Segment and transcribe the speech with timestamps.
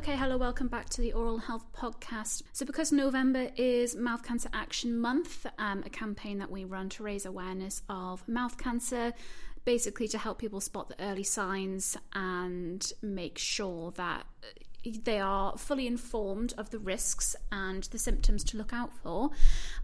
[0.00, 2.42] Okay, hello, welcome back to the Oral Health Podcast.
[2.54, 7.02] So, because November is Mouth Cancer Action Month, um, a campaign that we run to
[7.02, 9.12] raise awareness of mouth cancer,
[9.66, 14.24] basically to help people spot the early signs and make sure that
[15.04, 19.28] they are fully informed of the risks and the symptoms to look out for.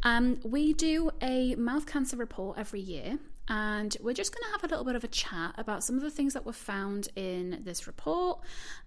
[0.03, 4.64] Um, we do a mouth cancer report every year, and we're just going to have
[4.64, 7.61] a little bit of a chat about some of the things that were found in
[7.64, 8.40] this report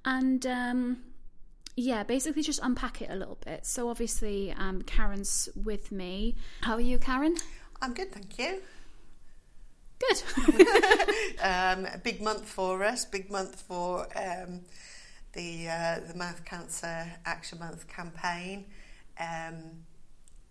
[0.04, 0.98] and um,
[1.80, 3.66] yeah basically just unpack it a little bit.
[3.66, 6.36] So obviously um, karen's with me.
[6.62, 7.38] How are you karen?
[7.82, 8.62] I'm good thank you.
[10.00, 10.24] Good.
[11.42, 14.62] Um, a big month for us big month for um,
[15.32, 18.66] the uh, the mouth cancer action month campaign.
[19.18, 19.86] Um,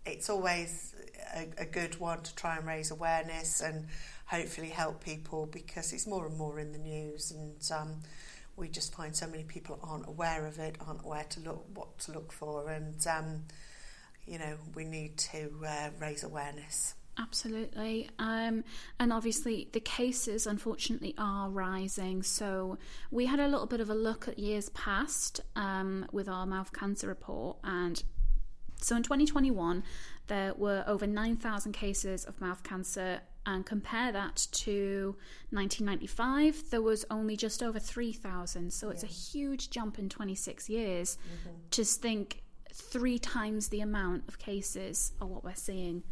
[0.03, 0.95] it's always
[1.35, 3.87] a, a, good one to try and raise awareness and
[4.25, 8.01] hopefully help people because it's more and more in the news and um,
[8.59, 11.97] we just find so many people aren't aware of it, aren't aware to look what
[11.99, 13.43] to look for, and um,
[14.25, 16.95] you know we need to uh, raise awareness.
[17.17, 18.09] Absolutely.
[18.17, 18.63] Um,
[18.97, 22.23] and obviously, the cases unfortunately are rising.
[22.23, 22.77] So,
[23.11, 26.71] we had a little bit of a look at years past um, with our mouth
[26.71, 27.57] cancer report.
[27.63, 28.01] And
[28.81, 29.83] so, in 2021,
[30.27, 35.15] there were over 9,000 cases of mouth cancer and compare that to
[35.51, 39.09] 1995 there was only just over 3000 so it's yeah.
[39.09, 41.55] a huge jump in 26 years mm-hmm.
[41.71, 46.03] just think three times the amount of cases are what we're seeing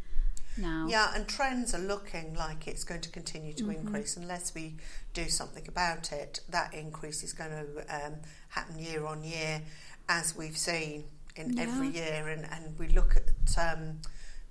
[0.56, 3.86] now yeah and trends are looking like it's going to continue to mm-hmm.
[3.86, 4.74] increase unless we
[5.14, 8.14] do something about it that increase is going to um,
[8.48, 9.62] happen year on year
[10.08, 11.04] as we've seen
[11.36, 11.62] in yeah.
[11.62, 13.98] every year and, and we look at um,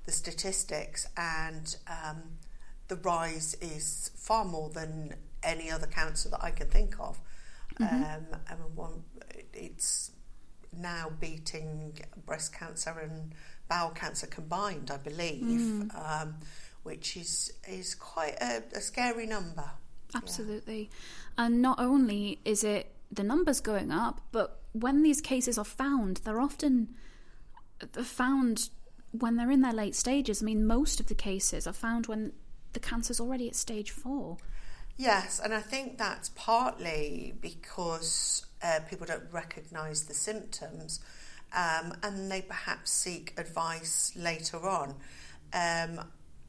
[0.06, 2.24] the statistics and um,
[2.88, 7.20] the rise is far more than any other cancer that I can think of.
[7.80, 8.34] Mm-hmm.
[8.34, 9.04] Um, one,
[9.54, 10.12] it's
[10.76, 13.34] now beating breast cancer and
[13.68, 16.22] bowel cancer combined, I believe, mm.
[16.22, 16.36] um,
[16.84, 19.70] which is is quite a, a scary number.
[20.16, 21.46] Absolutely, yeah.
[21.46, 26.18] and not only is it the numbers going up, but when these cases are found,
[26.18, 26.96] they're often
[27.94, 28.70] found
[29.12, 30.42] when they're in their late stages.
[30.42, 32.34] I mean, most of the cases are found when
[32.74, 34.38] the cancer's already at stage four.
[34.98, 41.00] Yes, and I think that's partly because uh, people don't recognise the symptoms
[41.56, 44.96] um, and they perhaps seek advice later on.
[45.54, 46.00] Um,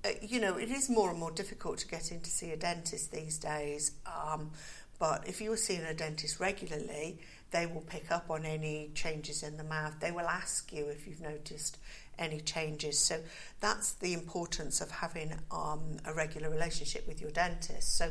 [0.05, 2.57] uh, you know, it is more and more difficult to get in to see a
[2.57, 4.51] dentist these days, um,
[4.99, 9.43] but if you are seeing a dentist regularly, they will pick up on any changes
[9.43, 9.95] in the mouth.
[10.01, 11.79] They will ask you if you've noticed
[12.19, 12.99] any changes.
[12.99, 13.21] So
[13.61, 17.97] that's the importance of having um, a regular relationship with your dentist.
[17.97, 18.11] So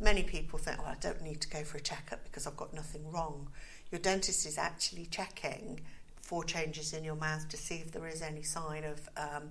[0.00, 2.72] many people think, oh, I don't need to go for a checkup because I've got
[2.72, 3.48] nothing wrong.
[3.90, 5.80] Your dentist is actually checking
[6.22, 9.50] for changes in your mouth to see if there is any sign of um,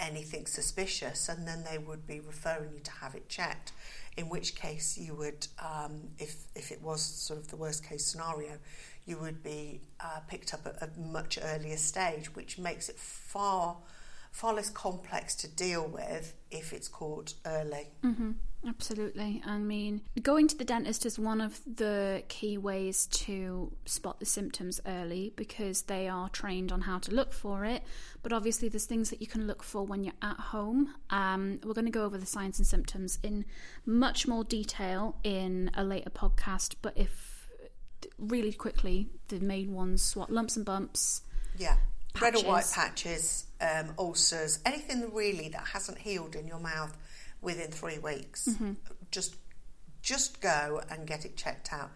[0.00, 3.72] anything suspicious, and then they would be referring you to have it checked.
[4.16, 8.04] In which case, you would, um, if if it was sort of the worst case
[8.04, 8.58] scenario,
[9.04, 13.76] you would be uh, picked up at a much earlier stage, which makes it far
[14.36, 17.88] far less complex to deal with if it's caught early.
[18.04, 18.32] Mm-hmm.
[18.68, 19.42] Absolutely.
[19.46, 24.26] I mean, going to the dentist is one of the key ways to spot the
[24.26, 27.82] symptoms early because they are trained on how to look for it.
[28.22, 30.92] But obviously, there's things that you can look for when you're at home.
[31.08, 33.46] Um, we're going to go over the signs and symptoms in
[33.86, 36.74] much more detail in a later podcast.
[36.82, 37.48] But if
[38.18, 41.22] really quickly, the main ones what lumps and bumps.
[41.56, 41.76] Yeah.
[42.16, 42.42] Patches.
[42.42, 46.96] Red or white patches, um, ulcers, anything really that hasn't healed in your mouth
[47.40, 48.48] within three weeks.
[48.48, 48.72] Mm-hmm.
[49.10, 49.36] Just
[50.02, 51.90] just go and get it checked out.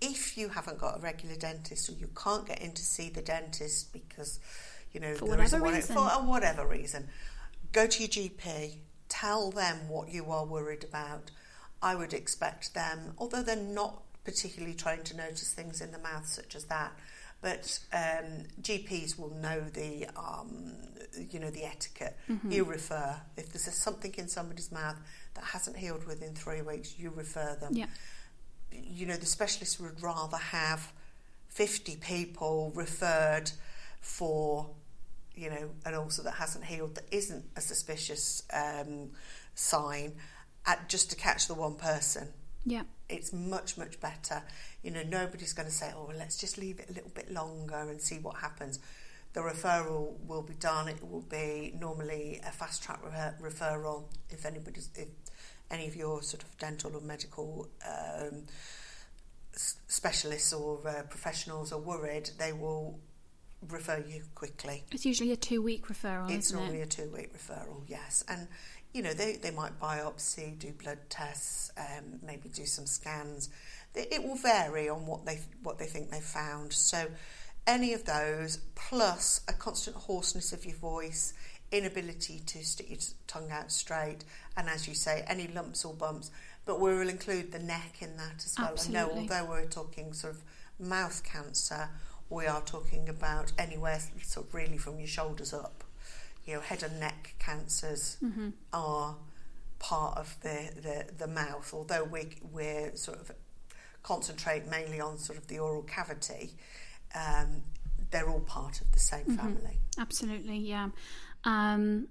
[0.00, 3.22] If you haven't got a regular dentist or you can't get in to see the
[3.22, 4.38] dentist because
[4.92, 7.08] you know for whatever reason, for whatever reason,
[7.72, 8.76] go to your GP.
[9.08, 11.30] Tell them what you are worried about.
[11.80, 16.26] I would expect them, although they're not particularly trying to notice things in the mouth
[16.26, 16.92] such as that.
[17.42, 20.72] But um, GPs will know the, um,
[21.30, 22.16] you know, the etiquette.
[22.28, 22.50] Mm-hmm.
[22.50, 24.96] You refer if there's something in somebody's mouth
[25.34, 26.98] that hasn't healed within three weeks.
[26.98, 27.74] You refer them.
[27.74, 27.86] Yeah.
[28.72, 30.92] You know, the specialist would rather have
[31.48, 33.52] fifty people referred
[34.00, 34.70] for,
[35.34, 39.10] you know, an ulcer that hasn't healed that isn't a suspicious um,
[39.54, 40.14] sign,
[40.66, 42.28] at, just to catch the one person.
[42.66, 42.82] Yeah.
[43.08, 44.42] It's much, much better.
[44.82, 47.76] You know, nobody's going to say, oh, let's just leave it a little bit longer
[47.76, 48.80] and see what happens.
[49.32, 50.88] The referral will be done.
[50.88, 55.08] It will be normally a fast track re- referral if anybody's, if
[55.70, 58.44] any of your sort of dental or medical um,
[59.54, 62.98] s- specialists or uh, professionals are worried, they will
[63.68, 64.84] refer you quickly.
[64.92, 66.94] It's usually a two week referral, It's normally it?
[66.94, 68.24] a two week referral, yes.
[68.28, 68.48] And,
[68.96, 73.50] you know, they, they might biopsy, do blood tests, um, maybe do some scans.
[73.94, 76.72] It will vary on what they, what they think they found.
[76.72, 77.08] So,
[77.66, 81.34] any of those, plus a constant hoarseness of your voice,
[81.72, 84.24] inability to stick your tongue out straight,
[84.56, 86.30] and as you say, any lumps or bumps.
[86.64, 88.68] But we will include the neck in that as well.
[88.68, 89.20] And no, Absolutely.
[89.20, 90.42] although we're talking sort of
[90.78, 91.90] mouth cancer,
[92.30, 95.84] we are talking about anywhere sort of really from your shoulders up.
[96.46, 98.50] You know, head and neck cancers Mm-hmm.
[98.72, 99.16] are
[99.78, 103.30] part of the, the, the mouth, although we, we're sort of
[104.02, 106.54] concentrate mainly on sort of the oral cavity,
[107.14, 107.62] um,
[108.10, 109.36] they're all part of the same Mhm.
[109.36, 109.78] family.
[109.98, 110.88] Absolutely, yeah.
[111.44, 112.08] Um,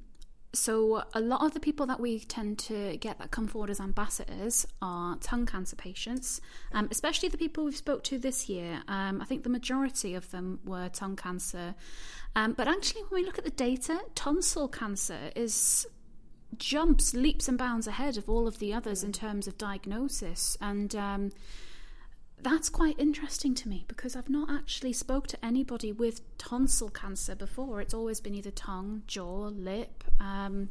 [0.56, 3.80] so a lot of the people that we tend to get that come forward as
[3.80, 6.42] ambassadors are tongue cancer patients,
[6.74, 8.82] um, especially the people we've spoke to this year.
[8.88, 11.76] Um, I think the majority of them were tongue cancer,
[12.36, 15.86] um, but actually, when we look at the data, tonsil cancer is
[16.58, 20.96] jumps leaps and bounds ahead of all of the others in terms of diagnosis and.
[22.42, 27.34] That's quite interesting to me because I've not actually spoke to anybody with tonsil cancer
[27.36, 27.82] before.
[27.82, 30.70] It's always been either tongue, jaw, lip, um,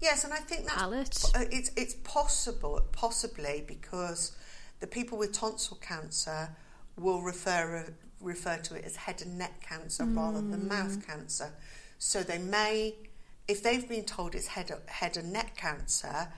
[0.00, 1.24] Yes, and I think that's palate.
[1.34, 4.36] Uh, it's it's possible, possibly because
[4.80, 6.50] the people with tonsil cancer
[6.98, 11.52] will refer refer to it as head and neck cancer rather than mouth cancer.
[11.98, 12.94] So they may,
[13.48, 16.28] if they've been told it's head head and neck cancer,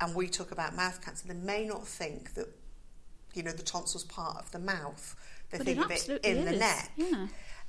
[0.00, 2.48] and we talk about mouth cancer, they may not think that
[3.34, 5.16] you know the tonsil's part of the mouth.
[5.50, 6.90] They But think of it in the neck.
[6.96, 7.26] Yeah.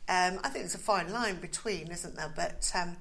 [0.07, 2.31] Um, I think there's a fine line between, isn't there?
[2.35, 2.97] But um,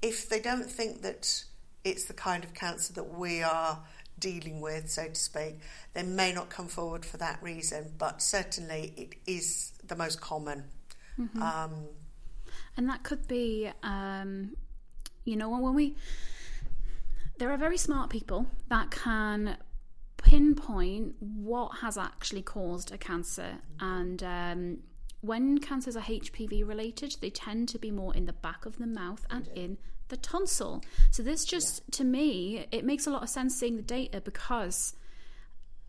[0.00, 1.44] if they don't think that
[1.84, 3.80] it's the kind of cancer that we are
[4.18, 5.58] dealing with, so to speak,
[5.92, 7.92] they may not come forward for that reason.
[7.98, 10.64] But certainly, it is the most common.
[11.18, 11.42] Mm-hmm.
[11.42, 11.88] Um,
[12.76, 14.56] And that could be, um,
[15.24, 15.96] you know, when we.
[17.38, 19.58] There are very smart people that can
[20.26, 23.58] pinpoint what has actually caused a cancer.
[23.78, 24.78] And um,
[25.20, 28.88] when cancers are HPV related, they tend to be more in the back of the
[28.88, 29.78] mouth and in
[30.08, 30.82] the tonsil.
[31.12, 34.94] So, this just, to me, it makes a lot of sense seeing the data because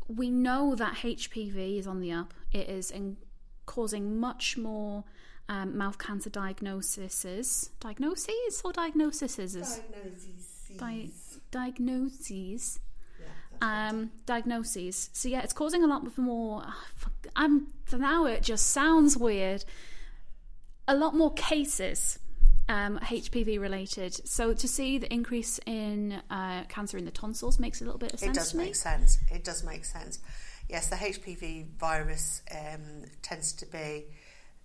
[0.08, 2.34] we know that HPV is on the up.
[2.54, 3.18] It is in
[3.66, 5.04] causing much more
[5.50, 7.72] um, mouth cancer diagnoses.
[7.80, 9.82] Diagnoses or diagnoses?
[10.78, 11.10] Di-
[11.50, 12.80] diagnoses.
[13.62, 15.10] Um, diagnoses.
[15.14, 16.64] So yeah, it's causing a lot more.
[16.66, 16.86] ah,
[17.36, 18.26] I'm for now.
[18.26, 19.64] It just sounds weird.
[20.88, 22.18] A lot more cases,
[22.70, 24.28] um, HPV related.
[24.28, 28.14] So to see the increase in uh, cancer in the tonsils makes a little bit
[28.14, 28.38] of sense.
[28.38, 28.66] It does to me.
[28.66, 29.18] make sense.
[29.32, 30.20] It does make sense.
[30.70, 34.06] Yes, the HPV virus um, tends to be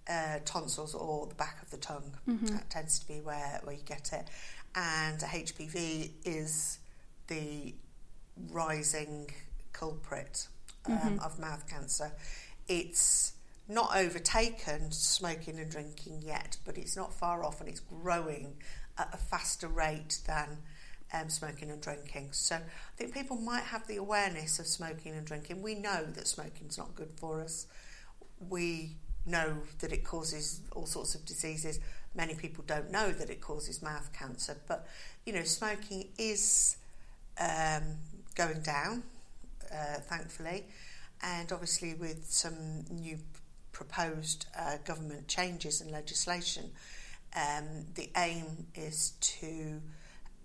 [0.08, 2.16] uh, tonsils or the back of the tongue.
[2.26, 4.28] That tends to be where, where you get it.
[4.74, 6.78] And HPV is
[7.28, 7.74] the
[8.50, 9.30] rising
[9.72, 10.48] culprit
[10.86, 12.12] um, of mouth cancer.
[12.68, 13.34] It's
[13.68, 18.54] not overtaken smoking and drinking yet, but it's not far off and it's growing
[18.98, 20.58] at a faster rate than
[21.12, 22.30] um, smoking and drinking.
[22.32, 25.62] So I think people might have the awareness of smoking and drinking.
[25.62, 27.66] We know that smoking's not good for us.
[28.48, 31.78] We know that it causes all sorts of diseases.
[32.14, 34.86] Many people don't know that it causes mouth cancer, but
[35.24, 36.76] you know, smoking is
[37.40, 37.98] um,
[38.32, 39.02] going down,
[39.72, 40.66] uh, thankfully,
[41.22, 43.18] and obviously with some new
[43.72, 46.70] proposed uh, government changes and legislation,
[47.34, 49.80] um, the aim is to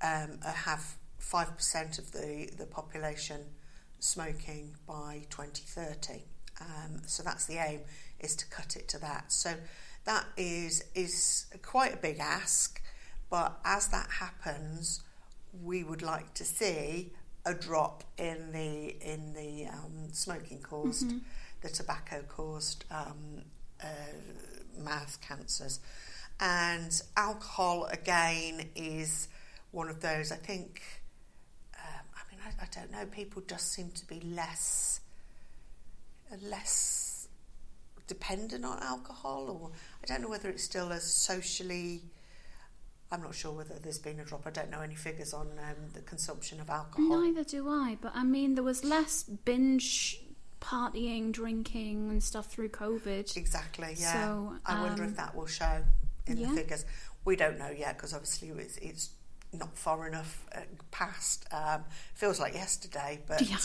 [0.01, 3.41] um, have five percent of the the population
[3.99, 6.23] smoking by 2030.
[6.61, 7.81] Um, so that's the aim
[8.19, 9.31] is to cut it to that.
[9.31, 9.53] So
[10.05, 12.81] that is is quite a big ask,
[13.29, 15.01] but as that happens,
[15.63, 17.11] we would like to see
[17.47, 21.07] a drop in the in the um, smoking caused,
[21.61, 23.43] the tobacco caused um,
[23.81, 23.87] uh,
[24.83, 25.79] mouth cancers,
[26.39, 29.29] and alcohol again is
[29.71, 30.31] one of those.
[30.31, 30.81] I think.
[31.75, 33.05] Um, I mean, I, I don't know.
[33.05, 34.99] People just seem to be less
[36.41, 37.29] less
[38.07, 39.71] dependent on alcohol, or
[40.03, 42.03] I don't know whether it's still as socially.
[43.11, 44.43] I'm not sure whether there's been a drop.
[44.45, 47.21] I don't know any figures on um, the consumption of alcohol.
[47.21, 50.19] Neither do I, but I mean, there was less binge
[50.59, 53.35] partying, drinking, and stuff through COVID.
[53.37, 53.95] Exactly.
[53.97, 54.13] Yeah.
[54.13, 55.83] So, I wonder um, if that will show
[56.25, 56.49] in yeah.
[56.49, 56.85] the figures.
[57.23, 59.09] We don't know yet because obviously it's, it's
[59.53, 60.59] not far enough uh,
[60.91, 61.45] past.
[61.51, 63.57] Um, feels like yesterday, but Yeah.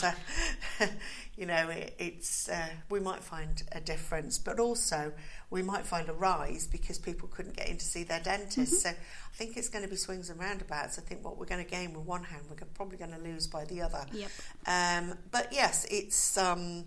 [0.79, 0.85] uh,
[1.37, 5.11] you know, it, it's uh, we might find a difference, but also
[5.49, 8.81] we might find a rise because people couldn't get in to see their dentist.
[8.83, 10.97] So I think it's going to be swings and roundabouts.
[10.97, 13.47] I think what we're going to gain with one hand, we're probably going to lose
[13.47, 14.05] by the other.
[14.13, 14.31] Yep.
[14.65, 16.85] Um, but yes, it's um,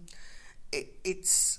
[0.73, 1.59] it, it's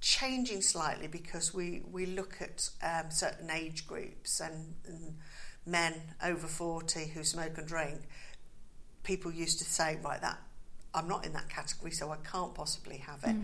[0.00, 5.16] changing slightly because we, we look at um, certain age groups and, and
[5.68, 5.94] men
[6.24, 8.00] over 40 who smoke and drink.
[9.04, 10.38] People used to say, right, that
[10.94, 13.36] I'm not in that category, so I can't possibly have it.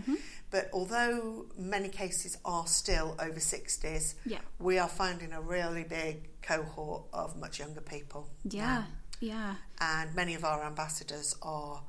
[0.51, 4.39] But although many cases are still over 60s, Yeah.
[4.59, 8.27] we are finding a really big cohort of much younger people.
[8.43, 8.65] Yeah.
[8.65, 8.87] now
[9.19, 9.55] Yeah.
[9.79, 11.81] and many of our ambassadors are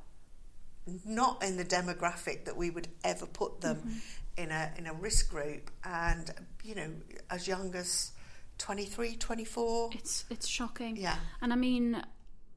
[1.05, 3.97] not in the demographic that we would ever put them Mm-hmm.
[4.43, 6.31] in a in a risk group and
[6.63, 6.91] you know
[7.29, 8.11] as young as
[8.57, 10.95] 23 24 It's it's shocking.
[10.97, 12.01] yeah And I mean,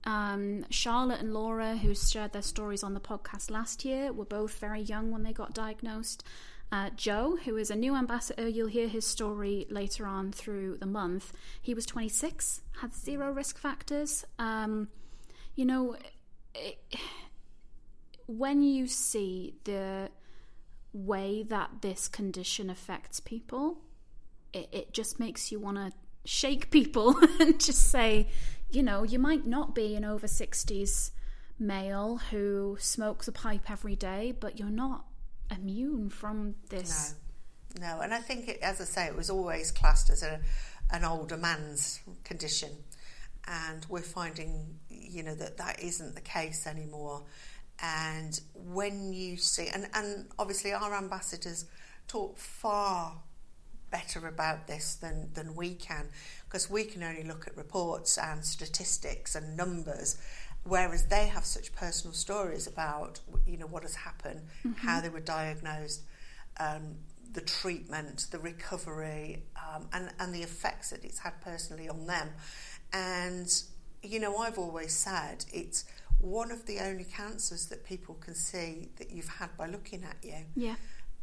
[0.04, 4.58] um, Charlotte and Laura, who shared their stories on the podcast last year, were both
[4.58, 6.24] very young when they got diagnosed.
[6.72, 10.86] Uh, Joe, who is a new ambassador, you'll hear his story later on through the
[10.86, 11.32] month.
[11.60, 14.24] He was 26, had zero risk factors.
[14.38, 14.88] Um,
[15.56, 15.96] you know,
[16.54, 16.78] it,
[18.26, 20.10] when you see the
[20.92, 23.78] way that this condition affects people,
[24.52, 25.92] it, it just makes you want to
[26.24, 28.28] shake people and just say,
[28.70, 31.10] you know, you might not be an over 60s
[31.58, 35.04] male who smokes a pipe every day, but you're not
[35.50, 37.14] immune from this.
[37.14, 37.16] no.
[37.80, 40.40] No and i think it, as i say it was always classed as a
[40.92, 42.70] an older man's condition.
[43.46, 47.24] And we're finding you know that that isn't the case anymore.
[47.82, 51.66] And when you see and and obviously our ambassadors
[52.06, 53.22] talk far
[53.90, 56.08] better about this than than we can
[56.44, 60.16] because we can only look at reports and statistics and numbers
[60.64, 64.42] whereas they have such personal stories about you know what has happened
[64.76, 66.02] how they were diagnosed
[66.58, 66.96] um,
[67.32, 72.30] the treatment the recovery um, and and the effects that it's had personally on them.
[72.92, 73.48] And
[74.02, 75.84] you know I've always said it's
[76.18, 80.16] one of the only cancers that people can see that you've had by looking at
[80.22, 80.44] you.
[80.54, 80.76] Yeah.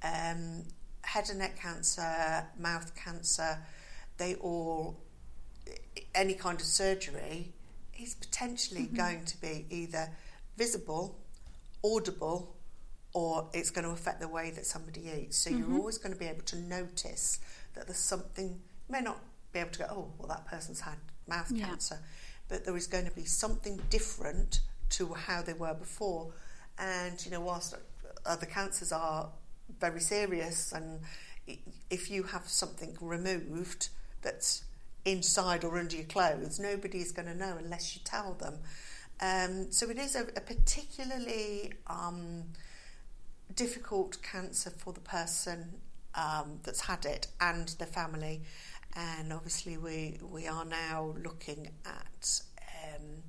[0.03, 0.63] um,
[1.07, 3.59] head and neck cancer, mouth cancer,
[4.17, 4.99] they all,
[6.13, 7.53] any kind of surgery
[7.97, 8.97] is potentially mm-hmm.
[8.97, 10.09] going to be either
[10.57, 11.17] visible,
[11.81, 12.55] audible,
[13.13, 15.37] or it's going to affect the way that somebody eats.
[15.37, 15.77] So you're mm-hmm.
[15.77, 17.39] always going to be able to notice
[17.73, 19.19] that there's something, you may not
[19.53, 21.67] be able to go, oh, well, that person's had mouth Yeah.
[21.67, 21.99] cancer,
[22.49, 24.59] but there is going to be something different
[24.89, 26.33] to how they were before.
[26.77, 27.75] And, you know, whilst
[28.25, 29.29] other cancers are
[29.79, 31.01] very serious, and
[31.89, 33.89] if you have something removed
[34.21, 34.63] that's
[35.05, 38.55] inside or under your clothes, nobody is going to know unless you tell them.
[39.19, 42.43] Um, so it is a, a particularly um,
[43.55, 45.73] difficult cancer for the person
[46.15, 48.41] um, that's had it and the family.
[48.95, 52.41] And obviously, we we are now looking at
[52.83, 53.23] um,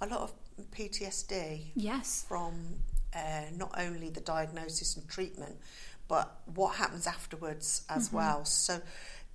[0.00, 0.32] a lot of
[0.72, 2.24] PTSD Yes.
[2.28, 2.76] from
[3.14, 5.56] uh, not only the diagnosis and treatment,
[6.08, 8.44] but what happens afterwards as well.
[8.44, 8.80] So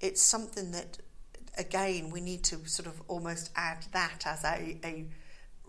[0.01, 0.99] it's something that,
[1.57, 5.05] again, we need to sort of almost add that as a, a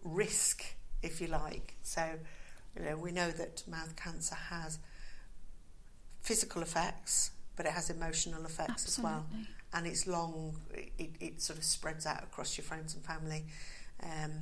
[0.04, 0.64] risk,
[1.02, 1.76] if you like.
[1.82, 2.04] So,
[2.76, 4.78] you know, we know that mouth cancer has
[6.22, 9.24] physical effects, but it has emotional effects as well.
[9.72, 13.44] And it's long, it, it sort of spreads out across your friends and family,
[14.02, 14.32] um,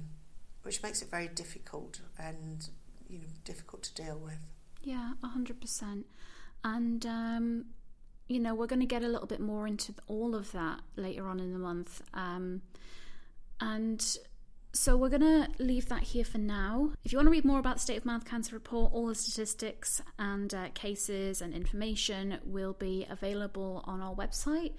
[0.62, 2.68] which makes it very difficult and,
[3.08, 4.38] you know, difficult to deal with.
[4.82, 6.06] Yeah, hundred percent.
[6.64, 7.64] And um,
[8.28, 11.26] you know, we're going to get a little bit more into all of that later
[11.26, 12.02] on in the month.
[12.14, 12.62] Um,
[13.60, 14.18] and
[14.72, 16.92] so we're going to leave that here for now.
[17.04, 19.14] If you want to read more about the State of Mouth Cancer Report, all the
[19.14, 24.74] statistics and uh, cases and information will be available on our website.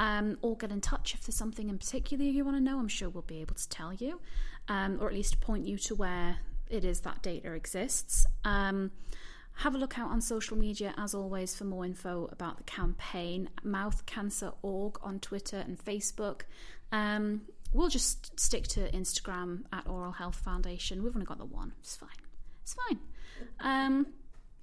[0.00, 2.80] Um, or get in touch if there's something in particular you want to know.
[2.80, 4.20] I'm sure we'll be able to tell you,
[4.66, 8.26] um, or at least point you to where it is that data exists.
[8.44, 8.90] Um,
[9.58, 13.48] have a look out on social media as always for more info about the campaign.
[13.64, 16.42] Mouthcancer.org on Twitter and Facebook.
[16.90, 17.42] Um,
[17.72, 21.02] we'll just stick to Instagram at Oral Health Foundation.
[21.02, 21.72] We've only got the one.
[21.80, 22.08] It's fine.
[22.62, 22.98] It's fine.
[23.60, 24.06] Um,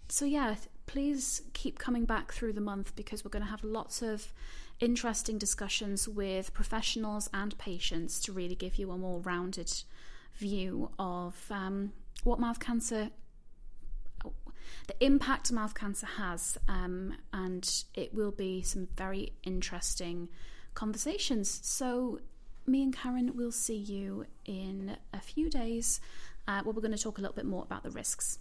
[0.10, 0.56] so yeah,
[0.88, 4.34] please keep coming back through the month because we're going to have lots of
[4.82, 9.72] interesting discussions with professionals and patients to really give you a more rounded
[10.36, 13.10] view of um, what mouth cancer
[14.88, 20.30] the impact mouth cancer has, um, and it will be some very interesting
[20.74, 21.60] conversations.
[21.64, 22.20] So
[22.66, 26.00] me and Karen will see you in a few days
[26.48, 28.40] uh, where we're going to talk a little bit more about the risks.